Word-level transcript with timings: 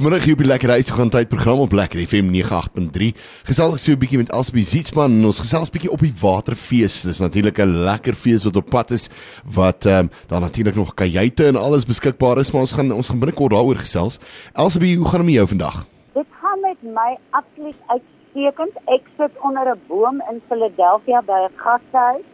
Vanmiddag 0.00 0.24
hier 0.24 0.32
op 0.32 0.40
die 0.40 0.48
Lekker 0.48 0.70
Huis 0.72 0.86
toe 0.88 0.94
gaan 0.96 1.10
tyd 1.12 1.28
program 1.28 1.58
op 1.60 1.74
Lekker 1.76 2.00
FM 2.08 2.30
98.3. 2.32 3.08
Gesels 3.44 3.82
so 3.84 3.92
'n 3.92 3.98
bietjie 4.00 4.16
met 4.16 4.30
Asbie 4.32 4.64
Zietsman 4.64 5.12
en 5.12 5.24
ons 5.28 5.40
gesels 5.44 5.68
bietjie 5.68 5.90
op 5.92 6.00
die 6.00 6.14
Waterfees. 6.22 7.02
Dis 7.02 7.20
natuurlik 7.20 7.58
'n 7.60 7.84
lekker 7.84 8.14
fees 8.14 8.44
wat 8.44 8.56
op 8.56 8.70
pad 8.70 8.90
is 8.90 9.10
wat 9.44 9.84
ehm 9.84 10.08
um, 10.08 10.10
daar 10.28 10.40
natuurlik 10.40 10.74
nog 10.74 10.94
kajuite 10.94 11.46
en 11.46 11.56
alles 11.56 11.84
beskikbaar 11.84 12.38
is, 12.38 12.50
maar 12.50 12.60
ons 12.60 12.72
gaan 12.72 12.92
ons 12.92 13.08
gaan 13.08 13.18
binnekort 13.18 13.52
daaroor 13.52 13.76
gesels. 13.76 14.18
Elsbie, 14.54 14.96
hoe 14.96 15.08
gaan 15.08 15.20
dit 15.20 15.26
met 15.26 15.34
jou 15.34 15.46
vandag? 15.48 15.86
Dit 16.12 16.26
gaan 16.40 16.60
met 16.60 16.80
my 16.82 17.18
absoluut 17.30 17.80
uitstekend. 17.86 18.74
Ek 18.86 19.04
sit 19.18 19.32
onder 19.42 19.66
'n 19.68 19.80
boom 19.88 20.22
in 20.30 20.40
Philadelphia 20.48 21.22
by 21.22 21.40
'n 21.44 21.52
gashuis. 21.56 22.24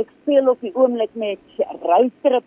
Ek 0.00 0.08
speel 0.22 0.48
op 0.48 0.60
die 0.60 0.74
oomblik 0.74 1.12
met 1.12 1.38
Routrip, 1.82 2.44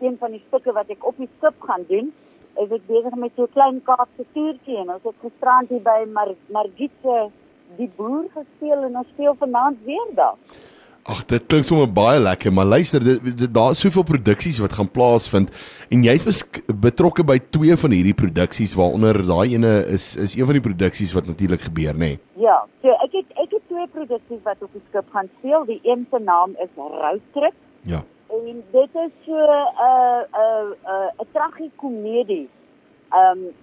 een 0.00 0.16
van 0.18 0.30
die 0.30 0.42
stukke 0.48 0.72
wat 0.72 0.90
ek 0.90 1.06
op 1.06 1.16
die 1.16 1.28
skip 1.38 1.54
gaan 1.60 1.84
doen 1.88 2.12
is 2.60 2.72
ek 2.76 2.84
besig 2.88 3.14
met 3.16 3.32
so 3.36 3.44
'n 3.44 3.52
klein 3.52 3.80
Kaapse 3.84 4.24
toertjie 4.34 4.76
en 4.82 4.90
ons 4.94 5.04
het 5.04 5.14
gisterand 5.22 5.68
hier 5.68 5.82
by 5.82 6.04
Mar 6.12 6.34
Margitse 6.48 7.30
die 7.78 7.90
boer 7.96 8.26
gespeel 8.34 8.84
en 8.88 8.96
ons 8.96 9.08
speel 9.14 9.34
vanaand 9.38 9.78
weer 9.84 10.08
daar. 10.14 10.36
Ag 11.02 11.24
dit 11.26 11.46
klink 11.50 11.64
sommer 11.64 11.88
baie 11.90 12.20
lekker, 12.20 12.52
maar 12.52 12.64
luister, 12.64 13.02
daar 13.50 13.70
is 13.70 13.80
soveel 13.80 14.04
produksies 14.06 14.60
wat 14.62 14.72
gaan 14.72 14.90
plaasvind 14.90 15.50
en 15.90 16.04
jy's 16.04 16.44
betrokke 16.84 17.24
by 17.24 17.38
twee 17.50 17.76
van 17.76 17.90
hierdie 17.90 18.14
produksies 18.14 18.76
waaronder 18.78 19.18
daai 19.26 19.54
ene 19.56 19.72
is 19.96 20.14
is 20.16 20.36
een 20.36 20.46
van 20.46 20.60
die 20.60 20.66
produksies 20.68 21.12
wat 21.12 21.26
natuurlik 21.26 21.60
gebeur, 21.60 21.94
nê? 21.94 21.98
Nee. 21.98 22.20
Ja, 22.36 22.62
so 22.82 22.88
ek 23.02 23.12
het 23.18 23.28
ek 23.34 23.50
het 23.50 23.66
twee 23.66 23.86
produksies 23.98 24.42
wat 24.44 24.62
op 24.62 24.72
die 24.72 24.84
skip 24.88 25.10
gaan 25.10 25.28
speel. 25.38 25.64
Die 25.64 25.80
een 25.82 26.06
se 26.10 26.18
naam 26.18 26.54
is 26.62 26.70
Roadtrip. 26.76 27.54
Ja 27.82 28.04
en 28.32 28.64
dit 28.70 28.94
is 29.04 29.12
so 29.26 29.36
'n 29.36 29.68
uh, 29.88 30.22
'n 30.22 30.66
'n 30.66 30.76
uh, 30.94 31.10
'n 31.20 31.28
tragikomedie. 31.32 32.48
Ehm 33.10 33.38
um, 33.38 33.54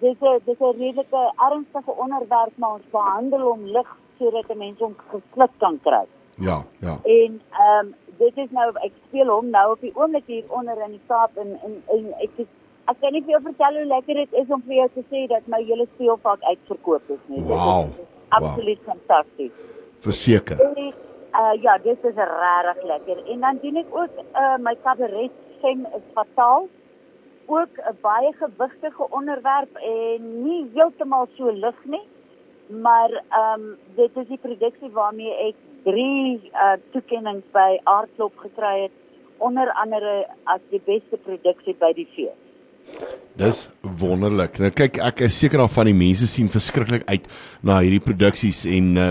dis 0.00 0.18
'n 0.20 0.40
dis 0.44 0.58
'n 0.58 0.78
redelike 0.78 1.32
ernstige 1.36 1.92
onderwerp 2.04 2.54
maar 2.54 2.72
ons 2.72 2.90
behandel 2.90 3.40
hom 3.40 3.64
lig 3.64 3.96
sodat 4.18 4.54
mense 4.54 4.82
hom 4.84 4.96
gesluk 5.12 5.50
kan 5.58 5.80
kry. 5.82 6.04
Ja, 6.38 6.64
ja. 6.78 6.98
En 7.02 7.40
ehm 7.50 7.86
um, 7.86 7.94
dit 8.18 8.36
is 8.36 8.50
nou 8.50 8.68
ek 8.74 8.92
speel 9.08 9.28
hom 9.28 9.50
nou 9.50 9.70
op 9.72 9.80
die 9.80 9.92
oomblik 9.94 10.26
hier 10.26 10.44
onder 10.48 10.82
in 10.84 10.90
die 10.90 11.06
Kaap 11.06 11.36
en 11.36 11.58
en, 11.64 11.82
en 11.86 12.12
ek 12.18 12.30
is, 12.36 12.50
ek 12.84 13.00
kan 13.00 13.12
nie 13.12 13.22
vir 13.22 13.36
jou 13.36 13.42
vertel 13.42 13.78
hoe 13.80 13.86
lekker 13.94 14.14
dit 14.14 14.32
is 14.32 14.52
om 14.56 14.62
vir 14.66 14.74
jou 14.74 14.88
te 14.94 15.04
sê 15.10 15.26
dat 15.32 15.46
my 15.46 15.62
hele 15.64 15.86
speelvak 15.94 16.42
uitverkoop 16.42 17.10
is 17.16 17.24
nie. 17.26 17.42
Wow. 17.42 17.88
Absoluut 18.28 18.78
wow. 18.84 18.94
fantasties. 18.94 19.52
Verseker. 20.00 20.60
Uh 21.32 21.62
ja, 21.62 21.78
dit 21.78 22.04
is 22.04 22.14
regtig 22.14 22.82
lekker. 22.82 23.26
En 23.26 23.40
dan 23.40 23.58
doen 23.62 23.76
ek 23.76 23.86
ook 23.90 24.10
uh 24.34 24.56
my 24.56 24.76
kabaret 24.82 25.32
sing 25.60 25.86
is 25.86 26.04
fataal. 26.14 26.68
Ook 27.46 27.74
'n 27.76 27.98
baie 28.00 28.32
gewigtige 28.32 29.10
onderwerp 29.10 29.76
en 29.76 30.42
nie 30.42 30.70
heeltemal 30.74 31.28
so 31.36 31.50
lig 31.50 31.84
nie. 31.84 32.06
Maar 32.66 33.10
ehm 33.10 33.60
um, 33.60 33.76
dit 33.94 34.16
is 34.16 34.26
die 34.26 34.38
produksie 34.38 34.90
waarmee 34.90 35.34
ek 35.48 35.54
3 35.82 36.50
uh 36.52 36.72
toekenninge 36.90 37.42
by 37.52 37.80
Aardklop 37.82 38.36
gekry 38.36 38.82
het 38.82 38.96
onder 39.38 39.72
andere 39.72 40.26
as 40.44 40.60
die 40.70 40.82
beste 40.84 41.16
produksie 41.16 41.76
by 41.78 41.92
die 41.92 42.08
fees. 42.14 42.45
Dis 43.36 43.66
wonderlik. 44.00 44.54
Nou 44.62 44.70
kyk, 44.72 44.96
ek 45.04 45.18
is 45.26 45.36
seker 45.36 45.60
dan 45.60 45.68
van 45.68 45.90
die 45.90 45.96
mense 45.96 46.24
sien 46.30 46.46
verskriklik 46.48 47.02
uit 47.10 47.26
na 47.68 47.82
hierdie 47.84 48.00
produksies 48.00 48.62
en 48.72 48.94
uh, 48.96 49.10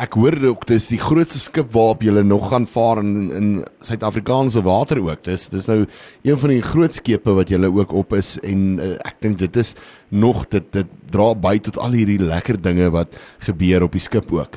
ek 0.00 0.16
hoor 0.16 0.38
ook 0.48 0.64
dis 0.70 0.86
die 0.94 1.00
grootste 1.00 1.42
skip 1.42 1.68
waarop 1.74 2.00
jy 2.06 2.24
nog 2.24 2.48
gaan 2.54 2.64
vaar 2.70 3.02
in 3.04 3.28
in 3.36 3.52
Suid-Afrikaanse 3.84 4.64
water 4.64 5.02
ook. 5.04 5.20
Dis 5.28 5.50
dis 5.52 5.68
nou 5.68 5.82
een 5.84 6.40
van 6.40 6.54
die 6.54 6.64
groot 6.64 6.96
skepe 6.96 7.36
wat 7.36 7.52
jy 7.52 7.60
ook 7.68 7.92
op 7.92 8.16
is 8.16 8.38
en 8.40 8.80
uh, 8.80 8.94
ek 9.04 9.20
dink 9.20 9.38
dit 9.44 9.60
is 9.60 9.76
nog 10.08 10.46
dit 10.48 10.72
dit 10.72 10.98
dra 11.12 11.34
by 11.36 11.58
tot 11.60 11.76
al 11.76 12.00
hierdie 12.00 12.20
lekker 12.24 12.56
dinge 12.56 12.88
wat 12.96 13.12
gebeur 13.44 13.84
op 13.84 13.92
die 13.92 14.06
skip 14.08 14.32
ook. 14.32 14.56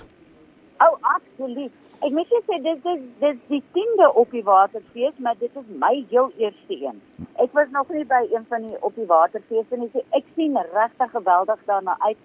O, 0.79 0.87
oh, 0.87 1.15
absoluut. 1.19 1.82
Ek 2.03 2.11
moet 2.11 2.27
sê 2.27 2.57
dit 2.59 2.87
is 2.91 3.03
dit 3.21 3.29
is 3.29 3.37
die 3.47 3.61
10de 3.75 4.07
op 4.19 4.31
die 4.35 4.43
waterfees, 4.43 5.13
maar 5.23 5.37
dit 5.39 5.53
is 5.61 5.67
my 5.83 5.93
heel 6.09 6.31
eerste 6.41 6.75
een. 6.75 6.99
Ek 7.39 7.53
was 7.55 7.69
nog 7.71 7.93
nie 7.95 8.03
by 8.09 8.25
een 8.31 8.43
van 8.49 8.67
die 8.67 8.79
op 8.81 8.95
die 8.99 9.07
waterfees 9.07 9.69
nie. 9.71 9.87
So 9.93 10.03
ek 10.17 10.27
sien 10.35 10.57
regtig 10.73 11.13
geweldig 11.15 11.63
daarna 11.69 11.95
uit. 12.03 12.19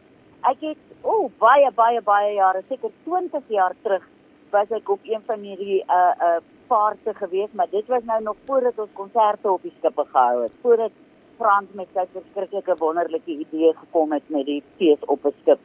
Ek 0.51 0.65
het 0.67 0.83
o, 1.03 1.15
oh, 1.15 1.31
baie 1.39 1.71
baie 1.79 2.03
baie 2.03 2.35
jare, 2.41 2.65
seker 2.69 2.91
20 3.07 3.55
jaar 3.55 3.77
terug, 3.85 4.03
was 4.51 4.75
ek 4.75 4.91
op 4.91 5.07
een 5.07 5.23
van 5.31 5.47
hierdie 5.47 5.81
uh 5.87 6.13
uh 6.31 6.37
vaarte 6.69 7.15
gewees, 7.15 7.55
maar 7.57 7.71
dit 7.71 7.87
was 7.89 8.03
nou 8.05 8.23
nog 8.23 8.37
voordat 8.47 8.79
ons 8.83 8.99
konserte 8.99 9.51
op 9.53 9.63
die 9.63 9.73
skippe 9.79 10.05
gehou 10.11 10.43
het. 10.43 10.59
Voordat 10.63 10.93
Frans 11.39 11.71
met 11.79 11.89
sy 11.95 12.05
verskriklike 12.13 12.75
wonderlike 12.83 13.31
idee 13.31 13.73
gekom 13.79 14.13
het 14.13 14.27
met 14.29 14.47
die 14.47 14.63
fees 14.77 15.07
op 15.07 15.25
'n 15.25 15.35
skip. 15.41 15.61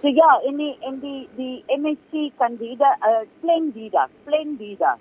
So 0.00 0.08
ja, 0.08 0.30
en 0.48 0.56
die 0.56 0.76
en 0.88 1.00
die 1.00 1.28
die 1.36 1.64
MSc 1.76 2.32
kandidaat 2.40 3.02
uh 3.04 3.10
eh, 3.20 3.24
Splendida, 3.38 4.06
Splendida 4.22 4.96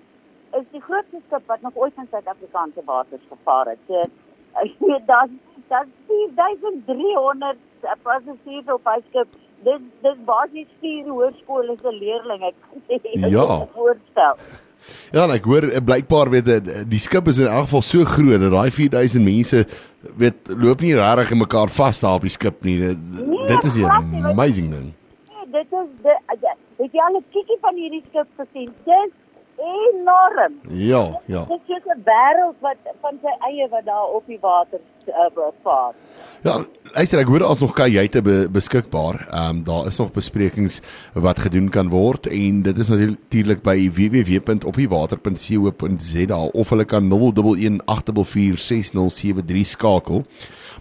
is 0.60 0.66
die 0.72 0.82
grootste 0.82 1.22
skip 1.28 1.46
wat 1.48 1.62
nog 1.62 1.76
ooit 1.76 1.94
in 1.98 2.08
Suid-Afrikaanse 2.12 2.82
waters 2.86 3.28
gevaar 3.30 3.72
het. 3.72 3.80
So 3.88 4.04
ek 4.64 4.74
weet 4.80 5.06
dat 5.08 5.30
dat 5.70 5.88
4300 6.08 7.58
passasiers 8.04 8.74
op 8.76 8.88
'n 8.96 9.04
skip. 9.10 9.28
Dit 9.64 9.82
dit 10.02 10.26
basies 10.26 10.72
vier 10.80 11.06
hoërskole 11.08 11.78
se 11.82 11.92
leerders 11.92 12.42
ek 12.50 12.56
sê. 12.88 13.00
Ja. 13.30 13.48
Voorstel. 13.76 14.36
Ja, 15.12 15.26
ek 15.34 15.48
hoor 15.50 15.68
eh, 15.68 15.82
blykbaar 15.84 16.30
weet 16.30 16.46
die, 16.46 16.84
die 16.88 17.02
skip 17.02 17.28
is 17.28 17.40
in 17.42 17.48
elk 17.48 17.68
geval 17.68 17.84
so 17.86 18.04
groot 18.08 18.40
dat 18.42 18.52
daai 18.52 18.72
4000 18.72 19.24
mense 19.24 19.66
weet 20.22 20.52
loop 20.56 20.82
nie 20.82 20.96
regtig 20.96 21.34
in 21.36 21.42
mekaar 21.42 21.72
vas 21.80 22.00
daar 22.04 22.20
op 22.20 22.28
die 22.28 22.36
skip 22.36 22.64
nie. 22.68 22.78
Dit, 22.80 23.10
dit 23.54 23.64
is 23.64 23.76
'n 23.76 24.26
amazing 24.34 24.70
ding. 24.76 24.88
Nee, 25.30 25.46
dit 25.52 25.70
is 25.82 25.90
die 26.04 26.50
het 26.84 26.92
jy 26.92 27.02
al 27.08 27.18
'n 27.18 27.26
kiekie 27.34 27.60
van 27.62 27.76
hierdie 27.76 28.04
skip 28.10 28.28
gesien? 28.38 28.70
Dis 28.86 29.12
enorm. 29.60 30.54
Ja, 30.70 31.22
ja. 31.26 31.46
Dit 31.46 31.62
is 31.66 31.84
'n 31.86 32.02
wêreld 32.04 32.56
wat 32.60 32.76
van 33.02 33.20
sy 33.22 33.28
eie 33.50 33.70
wat 33.70 33.86
daar 33.86 34.08
op 34.18 34.26
die 34.26 34.40
water 34.42 34.80
uh, 35.08 35.26
vaar. 35.64 35.94
Ja, 36.42 36.64
luister 36.94 37.20
ek 37.20 37.28
hoor 37.28 37.44
as 37.44 37.60
nog 37.60 37.74
kajuite 37.74 38.22
be, 38.22 38.48
beskikbaar. 38.52 39.28
Ehm 39.30 39.50
um, 39.50 39.64
daar 39.64 39.86
is 39.86 39.98
nog 39.98 40.12
besprekings 40.12 40.82
wat 41.14 41.40
gedoen 41.40 41.70
kan 41.70 41.90
word 41.90 42.28
en 42.28 42.62
dit 42.62 42.78
is 42.78 42.88
natuurlik 42.88 43.62
by 43.62 43.92
www.opdiewater.co.za 43.92 46.38
of 46.38 46.70
hulle 46.70 46.86
kan 46.86 47.12
011 47.12 47.80
844 47.86 48.60
6073 48.60 49.66
skakel. 49.66 50.26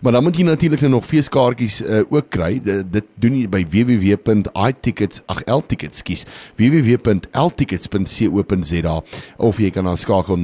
Maar 0.00 0.12
dan 0.12 0.22
moet 0.22 0.36
jy 0.38 0.44
natuurlik 0.46 0.80
nou 0.80 0.92
nog 0.92 1.06
feeskaartjies 1.06 1.82
uh, 1.82 2.00
ook 2.08 2.28
kry. 2.34 2.60
D 2.62 2.64
dit 2.92 3.04
doen 3.20 3.34
jy 3.40 3.48
by 3.50 3.66
www.itickets 3.72 5.22
ag 5.26 5.40
ltickets 5.46 6.02
kies 6.06 6.26
www.ltickets.co.za 6.58 8.96
of 9.36 9.58
jy 9.58 9.70
kan 9.74 9.84
dan 9.88 9.96
skakel 9.96 10.36
0118153000 10.36 10.42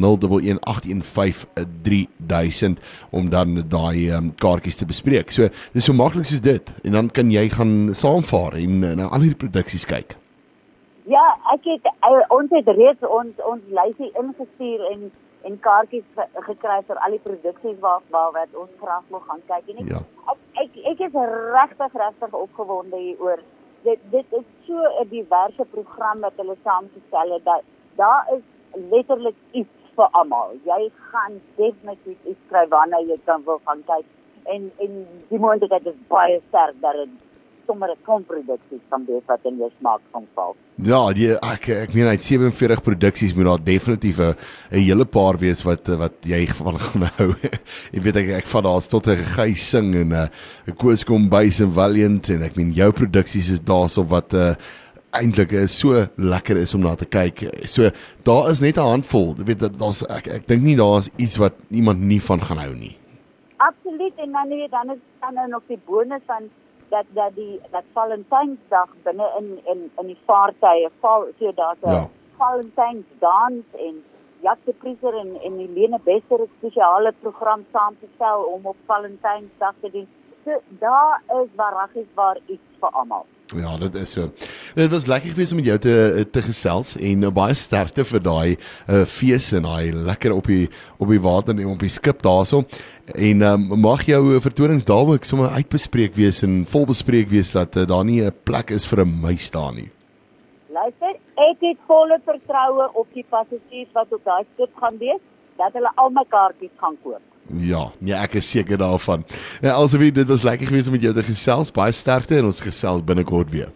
om 3.10 3.31
dan 3.31 3.65
daai 3.69 4.10
um, 4.10 4.34
kaartjies 4.41 4.77
te 4.81 4.87
bespreek. 4.87 5.31
So 5.34 5.49
dis 5.72 5.84
so 5.87 5.93
maklik 5.97 6.27
soos 6.28 6.41
dit 6.44 6.75
en 6.84 6.93
dan 6.99 7.10
kan 7.10 7.31
jy 7.33 7.49
gaan 7.54 7.94
saamvaar 7.94 8.53
en 8.59 8.83
uh, 8.83 8.93
na 8.99 9.04
al 9.09 9.21
hierdie 9.27 9.43
produksies 9.47 9.87
kyk. 9.88 10.16
Ja, 11.10 11.25
ek 11.53 11.66
het 11.69 11.84
uh, 12.09 12.22
ons 12.33 12.50
het 12.54 12.69
reeds 12.78 13.03
ons 13.04 13.34
ons 13.44 13.65
lysie 13.77 14.10
ingestuur 14.21 14.81
en 14.93 15.00
en 15.49 15.59
kaartjies 15.66 16.06
gekry 16.49 16.78
vir 16.88 17.00
al 17.06 17.16
die 17.16 17.22
produksies 17.27 17.78
waar 17.84 18.03
waar 18.15 18.32
wat 18.37 18.56
ons 18.62 18.72
graag 18.81 19.05
wil 19.15 19.22
gaan 19.28 19.43
kyk 19.50 19.69
en 19.72 19.82
ek 19.82 19.93
ja. 19.93 20.00
ek, 20.32 20.41
ek 20.65 20.81
ek 20.93 21.05
is 21.09 21.19
regtig 21.59 22.00
regtig 22.05 22.37
opgewonde 22.41 23.03
hieroor. 23.03 23.44
Dit 23.84 24.03
dit 24.16 24.37
is 24.41 24.47
so 24.66 24.91
'n 25.03 25.09
diverse 25.12 25.65
program 25.77 26.21
wat 26.27 26.43
hulle 26.43 26.56
saamgestel 26.65 27.37
het 27.37 27.44
dat 27.44 27.62
daar 28.00 28.28
is 28.37 28.44
letterlik 28.91 29.37
iets 29.53 29.93
vir 29.97 30.09
almal. 30.21 30.56
Jy 30.65 30.91
gaan 31.10 31.41
definitief 31.56 32.19
iets 32.25 32.49
kry 32.49 32.66
wanneer 32.69 33.06
jy 33.12 33.19
kan 33.25 33.44
wil 33.44 33.60
gaan 33.65 33.84
kyk 33.93 34.06
en 34.44 34.72
en 34.78 34.97
die 35.28 35.38
moontlikheid 35.38 35.87
is 35.87 36.00
baie 36.09 36.41
sterk 36.49 36.81
dat 36.81 36.98
dit 37.03 37.13
sommer 37.66 37.89
'n 37.91 38.05
komproduksie 38.05 38.81
kan 38.91 39.05
wees 39.07 39.22
wat 39.27 39.41
in 39.45 39.59
jou 39.59 39.71
smaak 39.78 40.01
gaan 40.13 40.27
val. 40.34 40.57
Ja, 40.77 41.13
die, 41.13 41.31
ek 41.33 41.69
ek 41.69 41.95
meen 41.95 42.07
uit 42.07 42.22
47 42.22 42.83
produksies 42.83 43.34
moet 43.34 43.45
daar 43.45 43.65
definitief 43.65 44.19
'n 44.19 44.34
hele 44.71 45.05
paar 45.05 45.39
wees 45.39 45.63
wat 45.63 45.89
wat 45.89 46.15
jy 46.22 46.47
van 46.47 46.78
gaan 46.78 47.03
hou. 47.19 47.31
ek 47.97 48.03
weet 48.03 48.16
ek 48.16 48.28
ek 48.28 48.47
vat 48.47 48.65
daar 48.65 48.81
tot 48.89 49.07
'n 49.07 49.25
gey 49.37 49.55
sing 49.55 49.95
en 49.95 50.09
'n 50.09 50.13
uh, 50.13 50.75
koos 50.77 51.05
kom 51.05 51.28
by 51.28 51.49
se 51.49 51.66
Valiant 51.66 52.28
en 52.28 52.43
ek 52.43 52.57
meen 52.57 52.72
jou 52.72 52.91
produksies 52.93 53.51
is 53.51 53.61
daarso 53.61 54.05
wat 54.09 54.33
'n 54.33 54.37
uh, 54.37 54.55
eintlik 55.15 55.53
is 55.53 55.78
so 55.78 56.07
lekker 56.17 56.57
is 56.57 56.75
om 56.75 56.83
na 56.83 56.95
te 56.99 57.07
kyk. 57.07 57.45
So 57.71 57.91
daar 58.27 58.51
is 58.51 58.60
net 58.60 58.77
'n 58.78 58.91
handvol. 58.95 59.34
Jy 59.39 59.45
weet 59.45 59.78
daar's 59.78 60.03
ek 60.03 60.27
ek 60.27 60.47
dink 60.49 60.63
nie 60.63 60.77
daar's 60.77 61.10
iets 61.17 61.37
wat 61.37 61.55
iemand 61.71 62.01
nie 62.01 62.21
van 62.21 62.41
gaan 62.41 62.59
hou 62.59 62.75
nie. 62.75 62.97
Absoluut 63.57 64.15
en 64.17 64.33
dan 64.33 64.49
weet 64.49 64.71
dan 64.71 64.91
is 64.91 65.01
dan 65.21 65.34
nou 65.34 65.49
nog 65.49 65.63
die 65.69 65.78
bonus 65.87 66.22
van 66.27 66.51
dat 66.95 67.07
dat 67.19 67.35
die 67.35 67.61
dat 67.71 67.87
Valentynsdag 67.93 68.91
binne 69.03 69.29
in 69.39 69.49
in 69.73 69.81
in 70.01 70.07
die 70.07 70.19
vaartuie 70.27 70.89
val 71.01 71.27
so 71.39 71.53
daar's 71.61 71.83
'n 71.83 71.91
ja. 71.91 72.09
Valentynsdans 72.39 73.67
en 73.87 73.95
Jacques 74.45 74.67
de 74.67 74.75
Prieser 74.81 75.15
en 75.23 75.31
en 75.47 75.55
Helene 75.59 76.01
Besser 76.05 76.39
het 76.45 76.53
spesiale 76.59 77.13
program 77.21 77.65
saamgestel 77.73 78.43
om 78.55 78.67
op 78.73 78.77
Valentynsdag 78.87 79.75
te 79.81 79.91
doen. 79.91 80.09
So 80.45 80.61
daar 80.79 81.23
is 81.43 81.49
waaragtig 81.57 82.07
waar 82.15 82.39
iets 82.47 82.63
vir 82.81 82.91
almal. 82.91 83.27
Ja, 83.53 83.77
dit 83.77 83.95
is 83.95 84.11
so. 84.11 84.31
Dit 84.75 84.91
was 84.91 85.07
lekker 85.07 85.31
gewees 85.31 85.51
om 85.53 85.57
met 85.57 85.67
jou 85.69 85.79
te 85.79 86.27
te 86.33 86.43
gesels 86.43 86.95
en 86.97 87.23
uh, 87.23 87.31
baie 87.33 87.55
sterkte 87.55 88.05
vir 88.09 88.23
daai 88.25 88.57
uh, 88.57 89.05
fees 89.05 89.51
en 89.57 89.69
daai 89.69 89.93
lekker 89.93 90.33
op 90.33 90.49
die 90.49 90.69
op 90.99 91.09
die 91.13 91.21
water 91.21 91.53
en 91.55 91.75
op 91.75 91.83
die 91.85 91.93
skip 91.93 92.23
daarso. 92.25 92.65
En 93.13 93.43
um, 93.43 93.67
mag 93.81 94.07
jou 94.09 94.41
vertonings 94.41 94.85
daar 94.89 95.13
ook 95.13 95.29
sommer 95.29 95.53
uitbespreek 95.61 96.17
wees 96.17 96.43
en 96.43 96.65
volbespreek 96.69 97.29
wees 97.29 97.53
dat 97.53 97.77
uh, 97.77 97.85
daar 97.87 98.05
nie 98.05 98.23
'n 98.25 98.33
plek 98.45 98.71
is 98.71 98.89
vir 98.89 99.05
'n 99.05 99.21
muis 99.21 99.51
daar 99.51 99.75
nie. 99.75 99.91
Luister, 100.69 101.13
ek 101.37 101.61
het 101.61 101.79
volle 101.87 102.21
vertroue 102.25 102.89
op 102.95 103.07
die 103.13 103.27
passasiers 103.29 103.93
wat 103.93 104.13
op 104.13 104.25
daai 104.25 104.45
skip 104.55 104.73
gaan 104.77 104.99
wees 104.99 105.21
dat 105.57 105.73
hulle 105.73 105.93
al 105.95 106.11
mekaartjies 106.11 106.75
gaan 106.81 106.97
koop. 107.03 107.34
Ja, 107.53 107.91
nee, 107.99 108.15
ek 108.15 108.39
is 108.41 108.51
seker 108.51 108.79
daarvan. 108.81 109.25
En 109.61 109.75
alsoos 109.75 110.13
dit 110.13 110.29
was 110.29 110.43
lekker 110.43 110.67
geweest 110.67 110.87
om 110.87 110.93
met 110.97 111.03
jou 111.03 111.15
te 111.15 111.23
gesels. 111.23 111.73
Baie 111.73 111.93
sterkte 111.93 112.37
en 112.37 112.45
ons 112.45 112.61
gesels 112.61 113.05
binnekort 113.05 113.51
weer. 113.51 113.73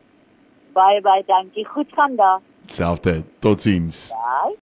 Baie 0.73 1.00
baie 1.00 1.23
dankie. 1.26 1.67
Goed 1.67 1.93
gaan 1.93 2.17
daar. 2.17 2.41
Selfde. 2.67 3.23
Totsiens. 3.38 4.09
Bye. 4.09 4.56